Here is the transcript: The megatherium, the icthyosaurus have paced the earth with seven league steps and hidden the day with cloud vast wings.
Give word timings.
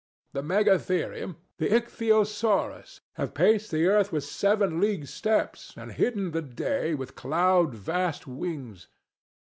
The 0.33 0.41
megatherium, 0.41 1.35
the 1.59 1.67
icthyosaurus 1.69 3.01
have 3.17 3.35
paced 3.35 3.69
the 3.69 3.85
earth 3.85 4.11
with 4.11 4.23
seven 4.23 4.79
league 4.81 5.05
steps 5.05 5.75
and 5.77 5.91
hidden 5.91 6.31
the 6.31 6.41
day 6.41 6.95
with 6.95 7.13
cloud 7.13 7.75
vast 7.75 8.25
wings. 8.25 8.87